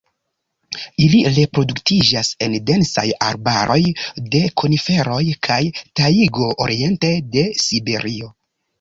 Ili 1.07 1.19
reproduktiĝas 1.35 2.31
en 2.47 2.57
densaj 2.71 3.05
arbaroj 3.27 3.79
de 4.37 4.43
koniferoj 4.65 5.23
kaj 5.51 5.63
tajgo 6.03 6.53
oriente 6.69 7.17
de 7.39 7.49
Siberio. 7.67 8.37